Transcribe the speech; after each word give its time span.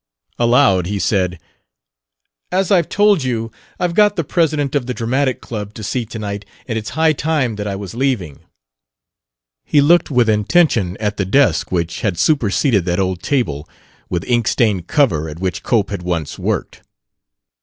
Aloud 0.39 0.87
he 0.87 0.97
said: 0.97 1.39
"As 2.51 2.71
I've 2.71 2.89
told 2.89 3.23
you, 3.23 3.51
I've 3.79 3.93
got 3.93 4.15
the 4.15 4.23
president 4.23 4.73
of 4.73 4.87
the 4.87 4.95
dramatic 4.95 5.41
club 5.41 5.75
to 5.75 5.83
see 5.83 6.07
tonight, 6.07 6.43
and 6.67 6.75
it's 6.75 6.89
high 6.97 7.13
time 7.13 7.55
that 7.57 7.67
I 7.67 7.75
was 7.75 7.93
leaving." 7.93 8.39
He 9.63 9.79
looked 9.79 10.09
with 10.09 10.27
intention 10.27 10.97
at 10.97 11.17
the 11.17 11.25
desk 11.25 11.71
which 11.71 12.01
had 12.01 12.17
superseded 12.17 12.83
that 12.85 12.99
old 12.99 13.21
table, 13.21 13.69
with 14.09 14.23
ink 14.25 14.47
stained 14.47 14.87
cover, 14.87 15.29
at 15.29 15.39
which 15.39 15.61
Cope 15.61 15.91
had 15.91 16.01
once 16.01 16.39
worked. 16.39 16.81